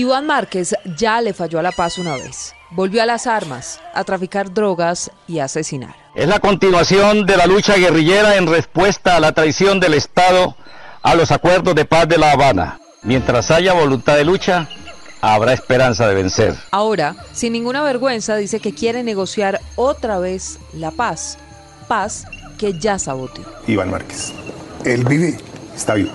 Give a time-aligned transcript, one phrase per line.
[0.00, 2.54] Iván Márquez ya le falló a la paz una vez.
[2.70, 5.94] Volvió a las armas, a traficar drogas y a asesinar.
[6.14, 10.56] Es la continuación de la lucha guerrillera en respuesta a la traición del Estado
[11.02, 12.78] a los acuerdos de paz de La Habana.
[13.02, 14.68] Mientras haya voluntad de lucha,
[15.20, 16.54] habrá esperanza de vencer.
[16.70, 21.36] Ahora, sin ninguna vergüenza, dice que quiere negociar otra vez la paz.
[21.88, 22.24] Paz
[22.56, 23.44] que ya saboteó.
[23.66, 24.32] Iván Márquez.
[24.86, 25.36] Él vive,
[25.76, 26.12] Está vivo.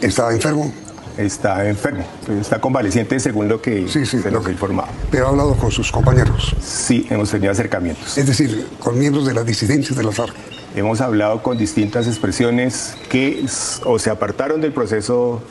[0.00, 0.72] estaba enfermo,
[1.16, 2.04] Está enfermo.
[2.40, 4.88] Está convaleciente según lo que Sí, sí, se lo nos que- ha informado.
[5.10, 8.16] pero ha hablado con sus compañeros, Sí, hemos tenido acercamientos.
[8.16, 10.34] es decir, con miembros de las disidencias de las FARC.
[10.74, 13.44] Hemos hablado con distintas expresiones que
[13.84, 15.42] o se apartaron del proceso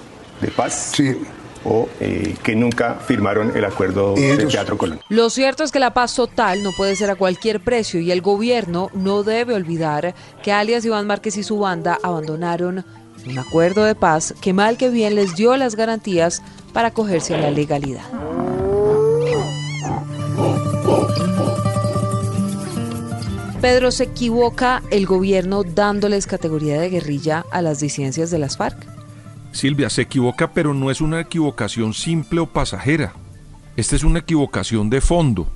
[0.42, 1.18] de paz Sí,
[1.66, 5.02] o eh, que nunca firmaron el acuerdo de Teatro Colón.
[5.10, 8.22] Lo cierto es que la paz total no puede ser a cualquier precio y el
[8.22, 12.86] gobierno no debe olvidar que alias Iván Márquez y su banda abandonaron
[13.28, 16.42] un acuerdo de paz que mal que bien les dio las garantías
[16.74, 18.04] para acogerse a la legalidad.
[23.62, 28.78] Pedro, ¿se equivoca el gobierno dándoles categoría de guerrilla a las disidencias de las FARC?
[29.52, 33.14] Silvia, se equivoca, pero no es una equivocación simple o pasajera.
[33.76, 35.48] Esta es una equivocación de fondo.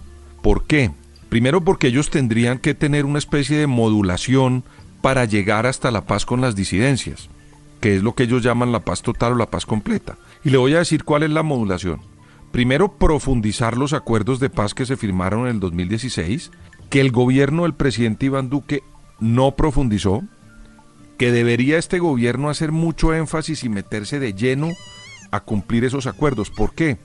[0.42, 0.92] ¿Por qué?
[1.30, 4.64] Primero porque ellos tendrían que tener una especie de modulación
[5.02, 7.30] para llegar hasta la paz con las disidencias,
[7.84, 10.16] que es lo que ellos llaman la paz total o la paz completa.
[10.46, 12.00] Y le voy a decir cuál es la modulación.
[12.54, 16.50] Primero, profundizar los acuerdos de paz que se firmaron en el 2016,
[16.90, 18.84] que el gobierno del presidente Iván Duque
[19.20, 20.24] no profundizó,
[21.18, 24.70] que debería este gobierno hacer mucho énfasis y meterse de lleno
[25.32, 26.52] a cumplir esos acuerdos.
[26.52, 27.00] ¿Por qué?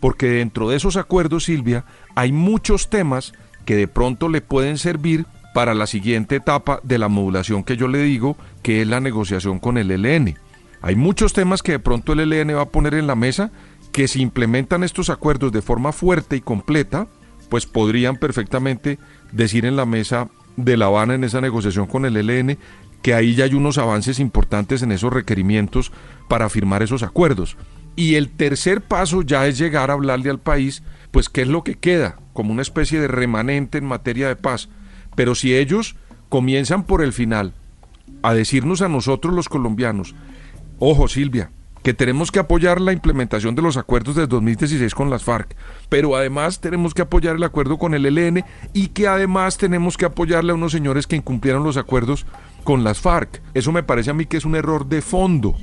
[0.00, 3.34] Porque dentro de esos acuerdos, Silvia, hay muchos temas
[3.66, 7.88] que de pronto le pueden servir para la siguiente etapa de la modulación que yo
[7.88, 10.36] le digo, que es la negociación con el ELN.
[10.82, 13.52] Hay muchos temas que de pronto el ELN va a poner en la mesa
[13.92, 17.06] que si implementan estos acuerdos de forma fuerte y completa,
[17.48, 18.98] pues podrían perfectamente
[19.30, 22.58] decir en la mesa de La Habana en esa negociación con el ELN
[23.00, 25.92] que ahí ya hay unos avances importantes en esos requerimientos
[26.26, 27.56] para firmar esos acuerdos.
[27.94, 31.62] Y el tercer paso ya es llegar a hablarle al país, pues qué es lo
[31.62, 34.68] que queda, como una especie de remanente en materia de paz.
[35.14, 35.96] Pero si ellos
[36.28, 37.52] comienzan por el final
[38.22, 40.14] a decirnos a nosotros los colombianos,
[40.78, 41.50] ojo Silvia,
[41.84, 45.54] que tenemos que apoyar la implementación de los acuerdos del 2016 con las FARC,
[45.90, 48.42] pero además tenemos que apoyar el acuerdo con el ELN
[48.72, 52.24] y que además tenemos que apoyarle a unos señores que incumplieron los acuerdos
[52.64, 53.42] con las FARC.
[53.52, 55.54] Eso me parece a mí que es un error de fondo,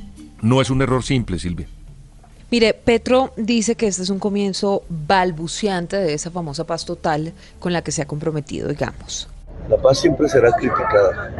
[0.44, 1.68] no es un error simple, Silvia.
[2.52, 7.74] Mire, Petro dice que este es un comienzo balbuceante de esa famosa paz total con
[7.74, 9.28] la que se ha comprometido, digamos.
[9.70, 11.32] La paz siempre será criticada.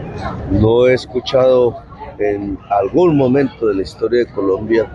[0.52, 1.76] No he escuchado
[2.18, 4.90] en algún momento de la historia de Colombia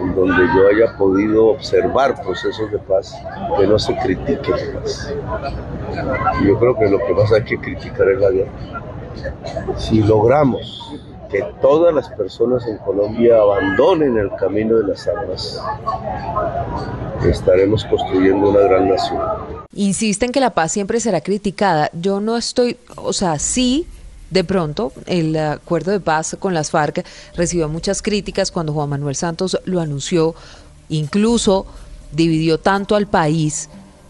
[0.00, 3.16] en donde yo haya podido observar procesos de paz
[3.58, 5.14] que no se critique la paz.
[6.44, 8.50] Yo creo que lo que más hay que criticar es la guerra.
[9.76, 10.92] Si logramos
[11.28, 15.62] que todas las personas en Colombia abandonen el camino de las armas,
[17.26, 19.20] estaremos construyendo una gran nación.
[19.74, 21.90] Insisten que la paz siempre será criticada.
[21.92, 23.86] Yo no estoy, o sea, sí,
[24.30, 29.14] de pronto el acuerdo de paz con las FARC recibió muchas críticas cuando Juan Manuel
[29.14, 30.34] Santos lo anunció,
[30.88, 31.66] incluso
[32.12, 33.68] dividió tanto al país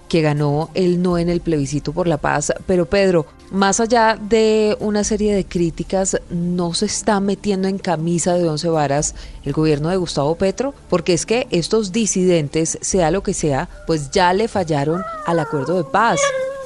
[0.08, 2.52] que ganó el no en el plebiscito por la paz.
[2.66, 8.34] Pero Pedro, más allá de una serie de críticas, ¿no se está metiendo en camisa
[8.34, 9.14] de once varas
[9.44, 10.74] el gobierno de Gustavo Petro?
[10.88, 15.76] Porque es que estos disidentes, sea lo que sea, pues ya le fallaron al acuerdo
[15.76, 16.20] de paz.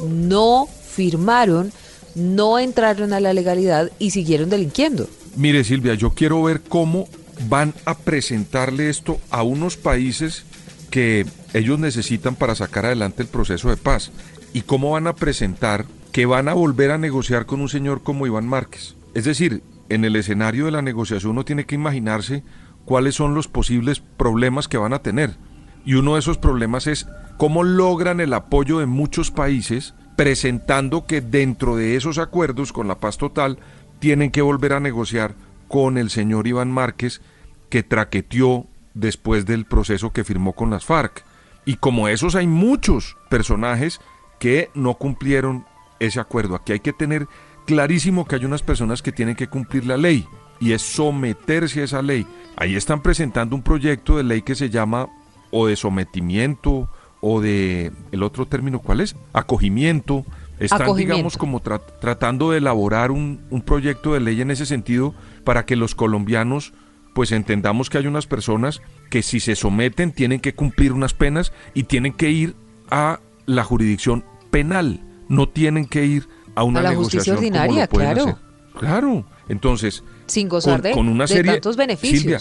[0.07, 1.73] No firmaron,
[2.15, 5.09] no entraron a la legalidad y siguieron delinquiendo.
[5.37, 7.09] Mire Silvia, yo quiero ver cómo
[7.49, 10.45] van a presentarle esto a unos países
[10.91, 14.11] que ellos necesitan para sacar adelante el proceso de paz
[14.53, 18.27] y cómo van a presentar que van a volver a negociar con un señor como
[18.27, 18.97] Iván Márquez.
[19.15, 22.43] Es decir, en el escenario de la negociación uno tiene que imaginarse
[22.85, 25.37] cuáles son los posibles problemas que van a tener.
[25.85, 27.07] Y uno de esos problemas es
[27.37, 33.01] cómo logran el apoyo de muchos países presentando que dentro de esos acuerdos con la
[33.01, 33.59] paz total
[33.99, 35.35] tienen que volver a negociar
[35.69, 37.21] con el señor Iván Márquez
[37.69, 41.25] que traqueteó después del proceso que firmó con las FARC.
[41.65, 44.01] Y como esos hay muchos personajes
[44.39, 45.65] que no cumplieron
[46.01, 46.57] ese acuerdo.
[46.57, 47.29] Aquí hay que tener
[47.67, 50.27] clarísimo que hay unas personas que tienen que cumplir la ley
[50.59, 52.27] y es someterse a esa ley.
[52.57, 55.09] Ahí están presentando un proyecto de ley que se llama
[55.53, 56.89] o de sometimiento
[57.21, 60.25] o de el otro término cuál es acogimiento
[60.59, 61.15] están Acogimiento.
[61.15, 65.15] digamos como tra- tratando de elaborar un, un proyecto de ley en ese sentido
[65.45, 66.73] para que los colombianos
[67.15, 68.81] pues entendamos que hay unas personas
[69.11, 72.55] que si se someten tienen que cumplir unas penas y tienen que ir
[72.91, 77.51] a la jurisdicción penal, no tienen que ir a una A la justicia negociación como
[77.51, 78.23] lo ordinaria, claro.
[78.23, 78.37] hacer.
[78.79, 82.21] Claro, entonces Sin gozar con, de, con una de serie tantos beneficios.
[82.21, 82.39] Silvia,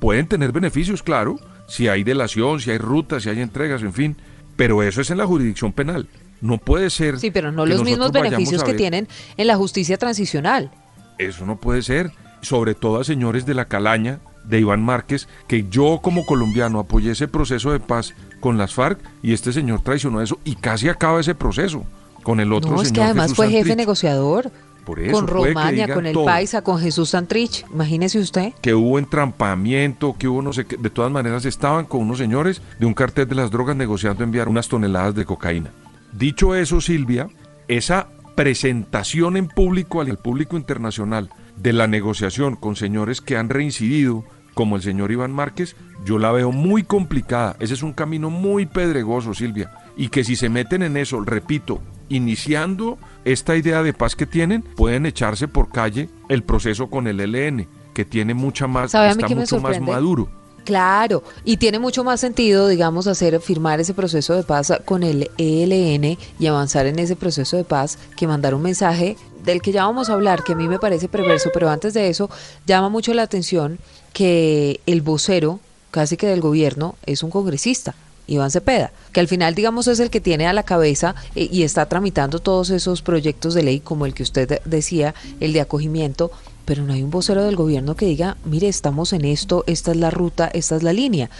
[0.00, 4.16] pueden tener beneficios, claro, si hay delación, si hay rutas, si hay entregas, en fin,
[4.56, 6.08] pero eso es en la jurisdicción penal.
[6.40, 7.20] No puede ser.
[7.20, 10.70] Sí, pero no los mismos beneficios que tienen en la justicia transicional.
[11.18, 12.10] Eso no puede ser.
[12.42, 17.12] Sobre todo a señores de la calaña de Iván Márquez, que yo como colombiano apoyé
[17.12, 21.20] ese proceso de paz con las FARC y este señor traicionó eso y casi acaba
[21.20, 21.84] ese proceso
[22.22, 22.86] con el otro no, señor.
[22.86, 24.50] es que además Jesús fue jefe negociador.
[24.84, 26.24] Por eso, con digan con el todo.
[26.24, 27.64] Paisa, con Jesús Santrich.
[27.72, 28.52] Imagínese usted.
[28.60, 32.62] que hubo entrampamiento, que hubo no sé qué, de todas maneras estaban con unos señores
[32.80, 35.70] de un cartel de las drogas negociando enviar unas toneladas de cocaína.
[36.12, 37.28] Dicho eso, Silvia,
[37.68, 41.30] esa presentación en público al público internacional
[41.62, 44.24] de la negociación con señores que han reincidido,
[44.54, 47.56] como el señor Iván Márquez, yo la veo muy complicada.
[47.60, 49.72] Ese es un camino muy pedregoso, Silvia.
[49.96, 54.62] Y que si se meten en eso, repito, iniciando esta idea de paz que tienen,
[54.62, 59.14] pueden echarse por calle el proceso con el ELN, que tiene mucha más, ¿Sabe a
[59.14, 60.28] mí está mucho más maduro.
[60.64, 65.28] Claro, y tiene mucho más sentido, digamos, hacer firmar ese proceso de paz con el
[65.36, 69.84] ELN y avanzar en ese proceso de paz que mandar un mensaje del que ya
[69.84, 72.30] vamos a hablar, que a mí me parece perverso, pero antes de eso
[72.66, 73.78] llama mucho la atención
[74.12, 75.60] que el vocero,
[75.90, 77.94] casi que del gobierno, es un congresista.
[78.28, 81.64] Iván Cepeda, que al final, digamos, es el que tiene a la cabeza eh, y
[81.64, 86.30] está tramitando todos esos proyectos de ley, como el que usted decía, el de acogimiento,
[86.64, 89.96] pero no hay un vocero del gobierno que diga, mire, estamos en esto, esta es
[89.96, 91.30] la ruta, esta es la línea.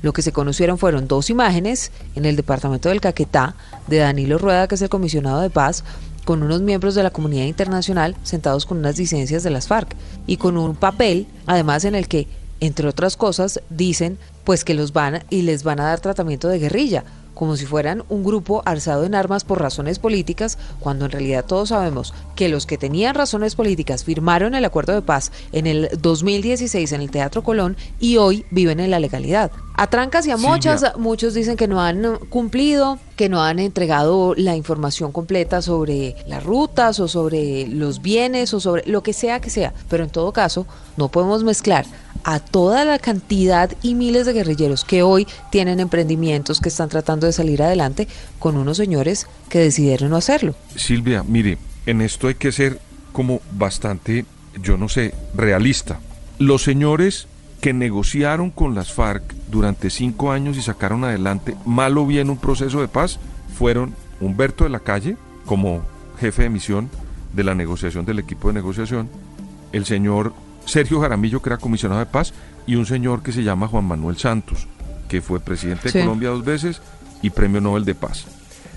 [0.00, 3.56] Lo que se conocieron fueron dos imágenes en el departamento del Caquetá
[3.88, 5.82] de Danilo Rueda, que es el comisionado de paz,
[6.28, 9.96] con unos miembros de la comunidad internacional sentados con unas licencias de las FARC
[10.26, 12.26] y con un papel, además en el que,
[12.60, 16.58] entre otras cosas, dicen pues que los van y les van a dar tratamiento de
[16.58, 21.46] guerrilla, como si fueran un grupo alzado en armas por razones políticas, cuando en realidad
[21.46, 25.88] todos sabemos que los que tenían razones políticas firmaron el acuerdo de paz en el
[25.98, 29.50] 2016 en el Teatro Colón y hoy viven en la legalidad.
[29.72, 30.50] A trancas y a Silvia.
[30.50, 36.14] mochas, muchos dicen que no han cumplido, que no han entregado la información completa sobre
[36.28, 39.74] las rutas o sobre los bienes o sobre lo que sea que sea.
[39.90, 41.84] Pero en todo caso, no podemos mezclar
[42.22, 47.26] a toda la cantidad y miles de guerrilleros que hoy tienen emprendimientos que están tratando
[47.26, 48.06] de salir adelante
[48.38, 50.54] con unos señores que decidieron no hacerlo.
[50.76, 52.78] Silvia, mire, en esto hay que ser
[53.10, 54.26] como bastante,
[54.62, 55.98] yo no sé, realista.
[56.38, 57.26] Los señores
[57.60, 62.36] que negociaron con las FARC durante cinco años y sacaron adelante, mal o bien, un
[62.38, 63.18] proceso de paz,
[63.56, 65.16] fueron Humberto de la Calle,
[65.46, 65.82] como
[66.20, 66.90] jefe de misión
[67.32, 69.08] de la negociación del equipo de negociación,
[69.72, 70.32] el señor
[70.64, 72.32] Sergio Jaramillo, que era comisionado de paz,
[72.66, 74.66] y un señor que se llama Juan Manuel Santos,
[75.08, 75.98] que fue presidente Sí.
[75.98, 76.82] de Colombia dos veces
[77.22, 78.26] y premio Nobel de Paz.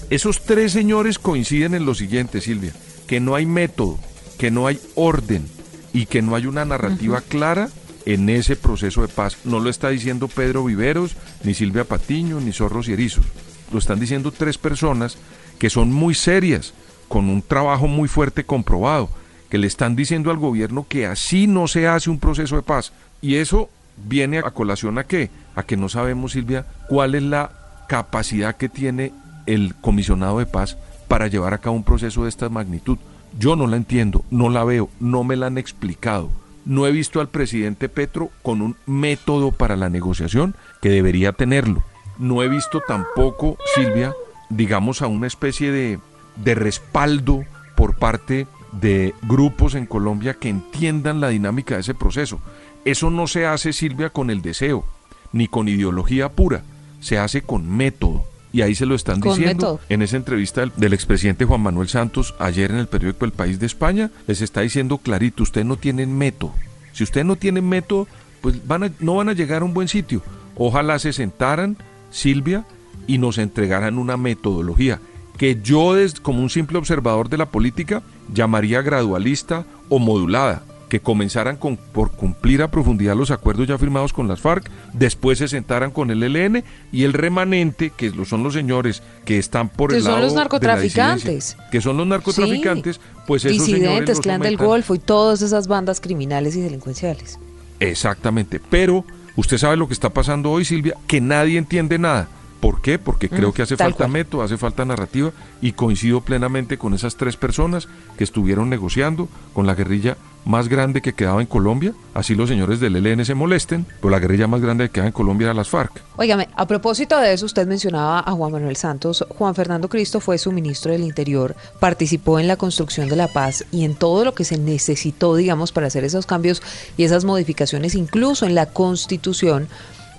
[0.10, 2.74] Esos tres señores coinciden en lo siguiente, Silvia,
[3.08, 3.98] que no hay método,
[4.38, 5.46] que no hay orden
[5.94, 7.70] y que no hay una narrativa clara
[8.06, 9.38] en ese proceso de paz.
[9.44, 13.26] No lo está diciendo Pedro Viveros, ni Silvia Patiño, ni Zorros y Erizos.
[13.72, 15.18] Lo están diciendo tres personas
[15.60, 16.74] que son muy serias,
[17.08, 19.10] con un trabajo muy fuerte comprobado,
[19.50, 22.94] que le están diciendo al gobierno que así no se hace un proceso de paz.
[23.22, 23.70] Y eso
[24.08, 25.30] viene a colación a qué?
[25.56, 27.52] A que no sabemos, Silvia, cuál es la
[27.88, 29.12] capacidad que tiene
[29.46, 30.78] el comisionado de paz
[31.08, 32.98] para llevar a cabo un proceso de esta magnitud.
[33.38, 36.30] Yo no la entiendo, no la veo, no me la han explicado.
[36.66, 41.84] No he visto al presidente Petro con un método para la negociación que debería tenerlo.
[42.20, 44.14] No he visto tampoco, Silvia,
[44.50, 46.00] digamos, a una especie de,
[46.36, 47.44] de respaldo
[47.76, 52.40] por parte de grupos en Colombia que entiendan la dinámica de ese proceso.
[52.86, 54.86] Eso no se hace, Silvia, con el deseo,
[55.32, 56.64] ni con ideología pura,
[57.00, 58.26] se hace con método.
[58.54, 59.80] Y ahí se lo están Con diciendo método.
[59.90, 63.60] en esa entrevista del, del expresidente Juan Manuel Santos ayer en el periódico El País
[63.60, 66.54] de España, les está diciendo clarito, ustedes no tienen método.
[66.94, 68.08] Si ustedes no tienen método,
[68.42, 70.22] pues van a- no van a llegar a un buen sitio.
[70.56, 71.78] Ojalá se sentaran,
[72.10, 72.66] Silvia,
[73.08, 75.00] y nos entregaran una metodología
[75.38, 78.04] que yo, como un simple observador de la política,
[78.34, 84.12] llamaría gradualista o modulada, que comenzaran con, por cumplir a profundidad los acuerdos ya firmados
[84.12, 88.44] con las FARC, después se sentaran con el ELN y el remanente, que lo- son
[88.44, 91.24] los señores que están por Que el son lado los de la narcotraficantes.
[91.24, 95.70] disidencia, que son los narcotraficantes, pues esos Disidentes, los clan del Golfo y todas esas
[95.70, 97.40] bandas criminales y delincuenciales.
[97.80, 99.06] Exactamente, pero
[99.38, 102.28] usted sabe lo que está pasando hoy, Silvia, que nadie entiende nada.
[102.60, 103.00] ¿Por qué?
[103.00, 104.12] Porque creo Mm, que hace falta cual.
[104.12, 105.32] método, hace falta narrativa
[105.62, 111.02] y coincido plenamente con esas tres personas que estuvieron negociando con la guerrilla más grande
[111.02, 111.94] que quedaba en Colombia.
[112.14, 115.14] Así los señores del ELN se molesten, pero la guerrilla más grande que quedaba en
[115.14, 116.02] Colombia era las FARC.
[116.18, 119.26] Óigame, a propósito de eso, usted mencionaba a Juan Manuel Santos.
[119.38, 123.66] Juan Fernando Cristo fue su ministro del Interior, participó en la construcción de la paz
[123.72, 126.62] y en todo lo que se necesitó, digamos, para hacer esos cambios
[126.98, 129.68] y esas modificaciones, incluso en la Constitución,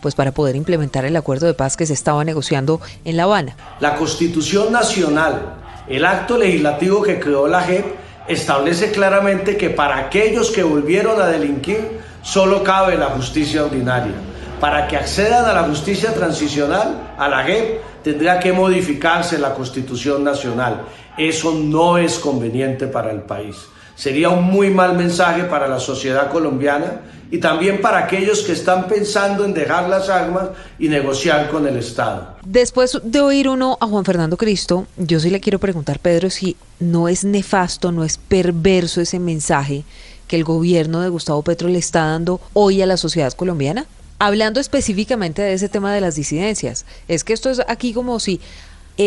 [0.01, 3.57] pues para poder implementar el acuerdo de paz que se estaba negociando en La Habana.
[3.81, 5.55] La Constitución Nacional,
[5.89, 8.02] el acto legislativo que creó la JEP,
[8.33, 14.15] establece claramente que para aquellos que volvieron a delinquir solo cabe la justicia ordinaria.
[14.61, 20.23] Para que accedan a la justicia transicional, a la JEP, tendrá que modificarse la Constitución
[20.23, 20.83] Nacional.
[21.19, 23.67] Eso no es conveniente para el país.
[24.03, 28.89] Sería un muy mal mensaje para la sociedad colombiana y también para aquellos que están
[28.89, 32.35] pensando en dejar las armas y negociar con el Estado.
[32.45, 36.57] Después de oír uno a Juan Fernando Cristo, yo sí le quiero preguntar, Pedro, si
[36.81, 39.85] no es nefasto, no es perverso ese mensaje
[40.27, 43.87] que el gobierno de Gustavo Petro le está dando hoy a la sociedad colombiana.
[44.19, 48.41] Hablando específicamente de ese tema de las disidencias, es que esto es aquí como si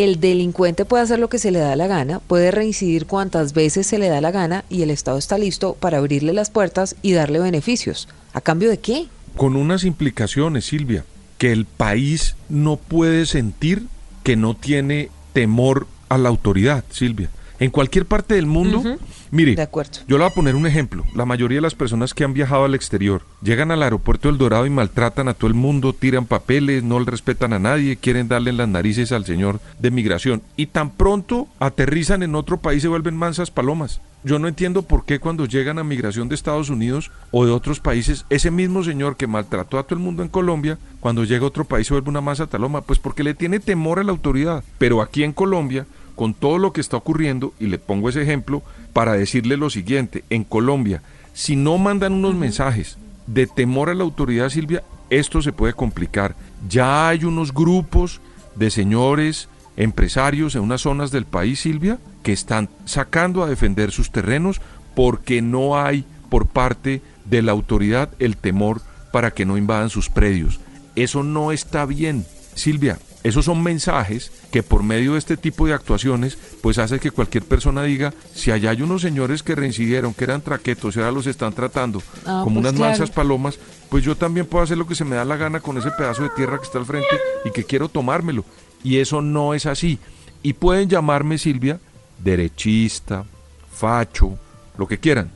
[0.03, 3.87] el delincuente puede hacer lo que se le da la gana, puede reincidir cuantas veces
[3.87, 7.13] se le da la gana y el Estado está listo para abrirle las puertas y
[7.13, 8.07] darle beneficios.
[8.33, 9.07] ¿A cambio de qué?
[9.37, 11.05] Con unas implicaciones, Silvia,
[11.37, 13.87] que el país no puede sentir
[14.23, 17.29] que no tiene temor a la autoridad, Silvia.
[17.59, 18.83] En cualquier parte del mundo,
[19.31, 19.99] mire, De acuerdo.
[20.07, 21.05] yo le voy a poner un ejemplo.
[21.15, 24.65] La mayoría de las personas que han viajado al exterior llegan al aeropuerto del Dorado
[24.65, 28.49] y maltratan a todo el mundo, tiran papeles, no le respetan a nadie, quieren darle
[28.49, 30.41] en las narices al señor de migración.
[30.57, 34.01] Y tan pronto aterrizan en otro país se vuelven mansas palomas.
[34.25, 37.79] Yo no entiendo por qué cuando llegan a migración de Estados Unidos o de otros
[37.79, 41.47] países, ese mismo señor que maltrató a todo el mundo en Colombia, cuando llega a
[41.47, 44.63] otro país se vuelve una masa taloma, pues porque le tiene temor a la autoridad.
[44.79, 45.85] Pero aquí en Colombia,
[46.15, 50.23] con todo lo que está ocurriendo, y le pongo ese ejemplo para decirle lo siguiente,
[50.29, 51.01] en Colombia,
[51.33, 56.35] si no mandan unos mensajes de temor a la autoridad, Silvia, esto se puede complicar.
[56.69, 58.21] Ya hay unos grupos
[58.55, 64.11] de señores empresarios en unas zonas del país, Silvia, que están sacando a defender sus
[64.11, 64.61] terrenos
[64.95, 68.81] porque no hay por parte de la autoridad el temor
[69.11, 70.59] para que no invadan sus predios.
[70.95, 72.97] Eso no está bien, Silvia.
[73.25, 77.43] Esos son mensajes que por medio de este tipo de actuaciones, pues hace que cualquier
[77.43, 81.51] persona diga, si allá hay unos señores que reincidieron, que eran traquetos ahora los están
[81.51, 82.89] tratando Ah, como pues unas claro.
[82.91, 83.57] mansas palomas,
[83.89, 86.21] pues yo también puedo hacer lo que se me da la gana con ese pedazo
[86.21, 88.45] de tierra que está al frente y que quiero tomármelo.
[88.83, 89.97] Y eso no es así.
[90.43, 91.79] Y pueden llamarme Silvia
[92.23, 93.25] derechista,
[93.73, 94.37] facho,
[94.77, 95.31] lo que quieran.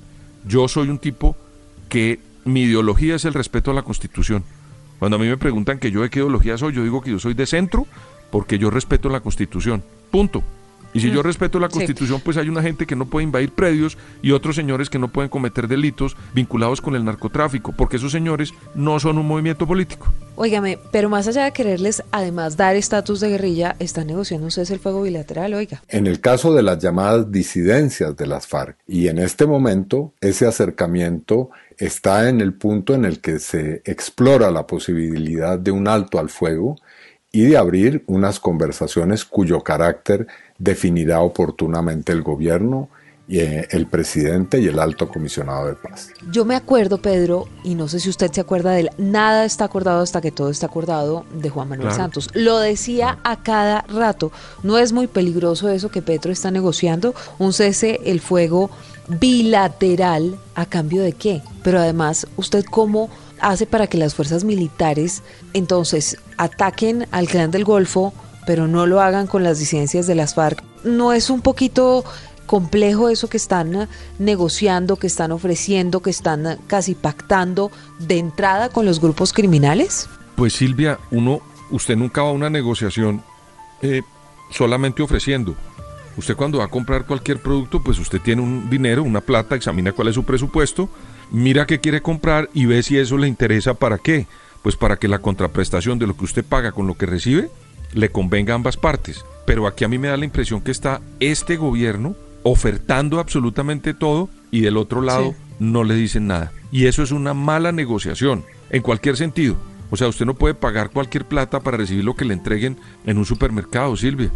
[0.45, 1.35] Yo soy un tipo
[1.89, 4.43] que mi ideología es el respeto a la Constitución.
[4.99, 7.19] Cuando a mí me preguntan que yo de qué ideología soy, yo digo que yo
[7.19, 7.87] soy de centro
[8.29, 9.83] porque yo respeto la Constitución.
[10.11, 10.43] Punto.
[10.91, 11.73] Y si yo respeto la sí.
[11.73, 15.09] Constitución, pues hay una gente que no puede invadir predios y otros señores que no
[15.09, 20.07] pueden cometer delitos vinculados con el narcotráfico, porque esos señores no son un movimiento político.
[20.35, 24.79] Óigame, pero más allá de quererles además dar estatus de guerrilla, están negociando ustedes el
[24.79, 25.83] fuego bilateral, oiga.
[25.89, 30.47] En el caso de las llamadas disidencias de las FARC, y en este momento ese
[30.47, 36.19] acercamiento está en el punto en el que se explora la posibilidad de un alto
[36.19, 36.75] al fuego
[37.31, 42.89] y de abrir unas conversaciones cuyo carácter definirá oportunamente el gobierno,
[43.29, 46.09] y, eh, el presidente y el alto comisionado de paz.
[46.31, 49.65] Yo me acuerdo, Pedro, y no sé si usted se acuerda de él, nada está
[49.65, 52.03] acordado hasta que todo está acordado de Juan Manuel Claro.
[52.03, 52.29] Santos.
[52.33, 54.31] Lo decía a cada rato.
[54.63, 57.13] ¿No es muy peligroso eso que Petro está negociando?
[57.37, 58.71] Un cese el fuego
[59.07, 61.43] bilateral a cambio de qué?
[61.63, 65.23] Pero además, ¿usted cómo hace para que las fuerzas militares
[65.53, 68.13] entonces ataquen al clan del Golfo,
[68.45, 70.63] pero no lo hagan con las disidencias de las FARC?
[70.83, 72.03] ¿No es un poquito
[72.45, 73.87] complejo eso que están
[74.17, 80.09] negociando, que están ofreciendo, que están casi pactando de entrada con los grupos criminales?
[80.35, 83.21] Pues Silvia, uno, usted nunca va a una negociación
[83.81, 84.01] eh,
[84.49, 85.55] solamente ofreciendo.
[86.17, 89.91] Usted cuando va a comprar cualquier producto, pues usted tiene un dinero, una plata, examina
[89.91, 90.89] cuál es su presupuesto,
[91.31, 94.27] mira qué quiere comprar y ve si eso le interesa para qué.
[94.61, 97.49] Pues para que la contraprestación de lo que usted paga con lo que recibe
[97.93, 99.23] le convenga a ambas partes.
[99.45, 104.29] Pero aquí a mí me da la impresión que está este gobierno ofertando absolutamente todo
[104.51, 105.37] y del otro lado Sí.
[105.59, 106.51] no le dicen nada.
[106.71, 109.55] Y eso es una mala negociación, en cualquier sentido.
[109.91, 113.17] O sea, usted no puede pagar cualquier plata para recibir lo que le entreguen en
[113.17, 114.29] un supermercado, Silvia.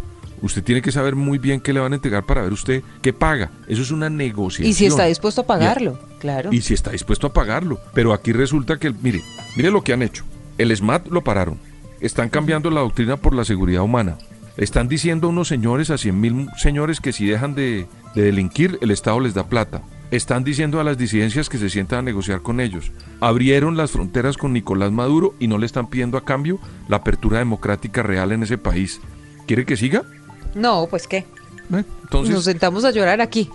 [0.44, 3.14] Usted tiene que saber muy bien qué le van a entregar para ver usted qué
[3.14, 3.50] paga.
[3.66, 4.68] Eso es una negociación.
[4.68, 6.52] Y si está dispuesto a pagarlo, claro.
[6.52, 7.80] Y si está dispuesto a pagarlo.
[7.94, 9.22] Pero aquí resulta que, mire,
[9.56, 10.22] mire lo que han hecho.
[10.58, 11.58] El SMAT lo pararon.
[12.02, 14.18] están cambiando la doctrina por la seguridad humana.
[14.58, 18.78] Están diciendo a unos señores, a cien mil señores que si dejan de, de delinquir,
[18.82, 19.80] el Estado les da plata.
[20.10, 22.92] Están diciendo a las disidencias que se sientan a negociar con ellos.
[23.20, 27.38] Abrieron las fronteras con Nicolás Maduro y no le están pidiendo a cambio la apertura
[27.38, 29.00] democrática real en ese país.
[29.46, 30.02] ¿Quiere que siga?
[30.54, 31.18] No, pues qué.
[31.72, 31.84] ¿Eh?
[32.02, 33.50] Entonces, Nos sentamos a llorar aquí.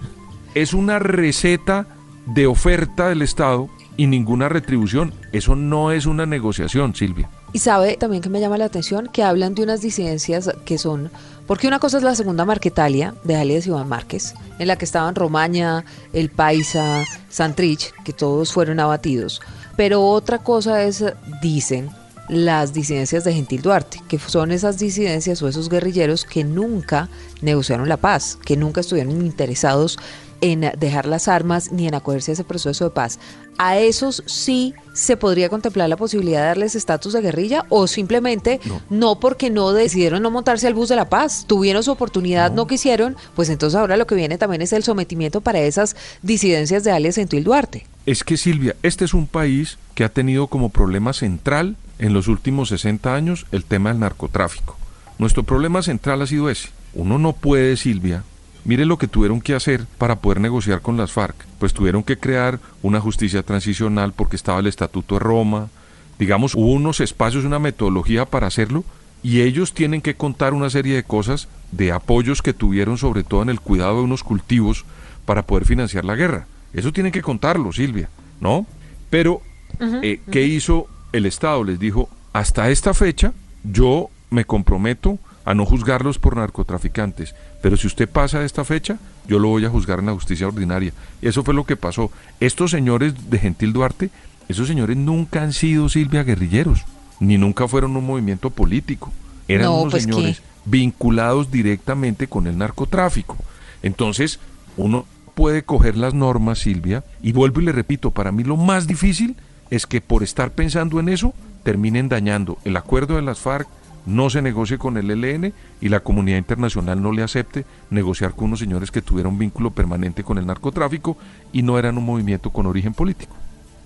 [0.56, 1.88] es una receta
[2.25, 5.13] de oferta del Estado y ninguna retribución.
[5.32, 7.29] Eso no es una negociación, Silvia.
[7.51, 11.10] Y sabe también que me llama la atención que hablan de unas disidencias que son,
[11.48, 15.15] porque una cosa es la segunda Marquetalia de alias Iván Márquez, en la que estaban
[15.15, 19.41] Romaña, El Paisa, Santrich, que todos fueron abatidos.
[19.75, 21.03] Pero otra cosa es,
[21.41, 21.89] dicen,
[22.29, 27.09] las disidencias de Gentil Duarte, que son esas disidencias o esos guerrilleros que nunca
[27.41, 29.98] negociaron la paz, que nunca estuvieron interesados
[30.41, 33.19] en dejar las armas ni en acogerse a ese proceso de paz.
[33.57, 38.62] ¿A esos sí se podría contemplar la posibilidad de darles estatus de guerrilla o simplemente
[38.89, 39.19] no.
[39.19, 41.43] porque no decidieron no montarse al bus de la paz?
[41.45, 45.41] Tuvieron su oportunidad, no, quisieron, pues entonces ahora lo que viene también es el sometimiento
[45.41, 47.86] para esas disidencias de alias Gentil Duarte.
[48.05, 52.27] Es que Silvia, este es un país que ha tenido como problema central en los
[52.27, 54.77] últimos 60 años el tema del narcotráfico.
[55.18, 56.70] Nuestro problema central ha sido ese.
[56.94, 58.24] Uno no puede, Silvia,
[58.65, 61.36] Mire lo que tuvieron que hacer para poder negociar con las FARC.
[61.60, 65.70] Pues tuvieron que crear una justicia transicional porque estaba el Estatuto de Roma.
[66.18, 68.84] Digamos, hubo unos espacios, una metodología para hacerlo
[69.24, 73.41] y ellos tienen que contar una serie de cosas, de apoyos que tuvieron sobre todo
[73.41, 74.86] en el cuidado de unos cultivos
[75.25, 76.48] para poder financiar la guerra.
[76.74, 78.65] Eso tienen que contarlo, Silvia, ¿no?
[79.10, 79.41] Pero,
[79.79, 81.63] eh, ¿qué hizo el Estado?
[81.63, 87.34] Les dijo, hasta esta fecha yo me comprometo a no juzgarlos por narcotraficantes.
[87.62, 90.48] Pero si usted pasa de esta fecha, yo lo voy a juzgar en la justicia
[90.48, 90.94] ordinaria.
[91.22, 92.12] Eso fue lo que pasó.
[92.39, 94.10] Estos señores de Gentil Duarte,
[94.48, 96.86] esos señores nunca han sido Silvia guerrilleros,
[97.20, 99.12] ni nunca fueron un movimiento político.
[99.48, 103.38] Eran unos pues, señores vinculados directamente con el narcotráfico.
[103.82, 104.39] Entonces,
[104.78, 108.88] uno puede coger las normas, Silvia, y vuelvo y le repito, para mí lo más
[108.88, 109.36] difícil
[109.70, 111.34] es que por estar pensando en eso,
[111.64, 113.68] terminen dañando el acuerdo de las FARC,
[114.06, 118.46] no se negocie con el ELN y la comunidad internacional no le acepte negociar con
[118.46, 121.18] unos señores que tuvieron vínculo permanente con el narcotráfico
[121.53, 123.36] y no eran un movimiento con origen político.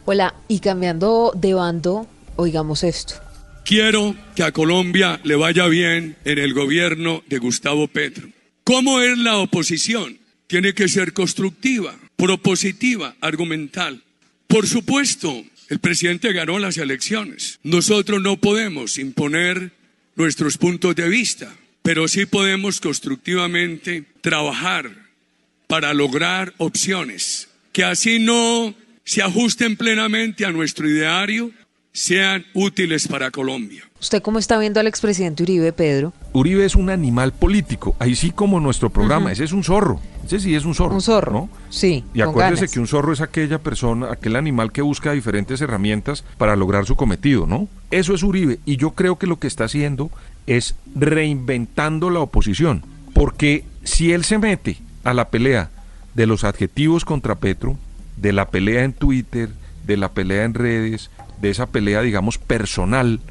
[0.06, 3.16] Hola, y cambiando de bando, oigamos esto.
[3.66, 8.28] Quiero que a Colombia le vaya bien en el gobierno de Gustavo Petro.
[8.64, 10.20] ¿Cómo es la oposición?
[10.48, 14.04] Tiene que ser constructiva, propositiva, argumental.
[14.48, 15.34] Por supuesto,
[15.70, 17.60] el presidente ganó las elecciones.
[17.64, 19.72] Nosotros no podemos imponer
[20.16, 24.92] nuestros puntos de vista, pero sí podemos constructivamente trabajar
[25.68, 31.52] para lograr opciones que así no se ajusten plenamente a nuestro ideario,
[31.92, 33.84] sean útiles para Colombia.
[34.04, 36.12] ¿Usted cómo está viendo al expresidente Uribe, Pedro?
[36.34, 40.42] Uribe es un animal político, ahí sí como nuestro programa, ese es un zorro, ese
[40.42, 40.96] sí es un zorro.
[40.96, 41.50] Un zorro, ¿no?
[41.70, 42.04] Sí.
[42.14, 46.58] Y acuérdese que un zorro es aquella persona, aquel animal que busca diferentes herramientas para
[46.58, 47.70] lograr su cometido, ¿no?
[47.92, 50.12] Eso es Uribe, y yo creo que lo que está haciendo
[50.48, 55.70] es reinventando la oposición, porque si él se mete a la pelea
[56.14, 57.78] de los adjetivos contra Petro,
[58.18, 59.48] de la pelea en Twitter,
[59.86, 61.10] de la pelea en redes,
[61.42, 63.22] de esa pelea, digamos, personal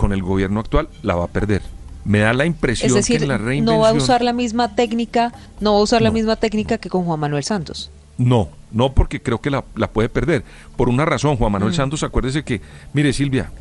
[0.00, 1.60] con el gobierno actual, la va a perder.
[2.06, 3.66] Me da la impresión es decir, que en la reinvención...
[3.66, 6.88] no va a usar la misma técnica, no va a usar la misma técnica que
[6.88, 7.90] con Juan Manuel Santos.
[8.16, 10.42] No, no porque creo que la, la puede perder.
[10.78, 11.74] Por una razón, Juan Manuel Mm.
[11.74, 12.62] Santos, acuérdese que,
[12.94, 13.52] mire Silvia,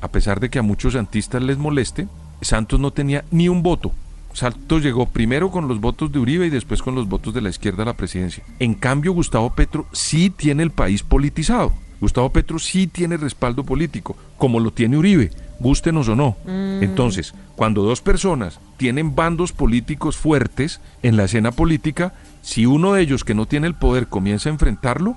[0.00, 2.08] a pesar de que a muchos santistas les moleste,
[2.40, 3.92] Santos no tenía ni un voto.
[4.32, 7.50] Santos llegó primero con los votos de Uribe y después con los votos de la
[7.50, 8.42] izquierda a la presidencia.
[8.58, 11.72] En cambio, Gustavo Petro sí tiene el país politizado.
[12.00, 16.36] Gustavo Petro sí tiene respaldo político, como lo tiene Uribe, gústenos o no.
[16.44, 16.82] Mm.
[16.82, 22.12] Entonces, cuando dos personas tienen bandos políticos fuertes en la escena política,
[22.42, 25.16] si uno de ellos que no tiene el poder comienza a enfrentarlo,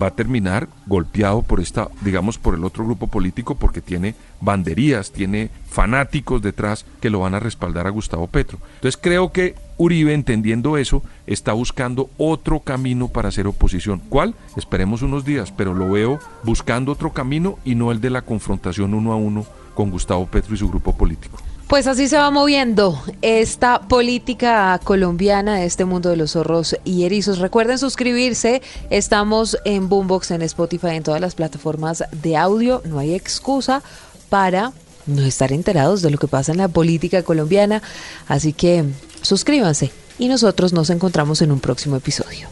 [0.00, 5.12] va a terminar golpeado por esta, digamos, por el otro grupo político porque tiene banderías,
[5.12, 8.58] tiene fanáticos detrás que lo van a respaldar a Gustavo Petro.
[8.76, 14.00] Entonces creo que Uribe, entendiendo eso, está buscando otro camino para hacer oposición.
[14.08, 14.34] ¿Cuál?
[14.56, 18.94] Esperemos unos días, pero lo veo buscando otro camino y no el de la confrontación
[18.94, 21.38] uno a uno con Gustavo Petro y su grupo político.
[21.72, 27.04] Pues así se va moviendo esta política colombiana de este mundo de los zorros y
[27.04, 27.38] erizos.
[27.38, 28.60] Recuerden suscribirse.
[28.90, 32.82] Estamos en Boombox, en Spotify, en todas las plataformas de audio.
[32.84, 33.82] No hay excusa
[34.28, 34.74] para
[35.06, 37.80] no estar enterados de lo que pasa en la política colombiana.
[38.28, 38.84] Así que
[39.22, 42.48] suscríbanse y nosotros nos encontramos en un próximo episodio.